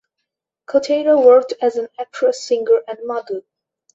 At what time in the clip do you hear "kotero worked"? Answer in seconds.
0.67-1.53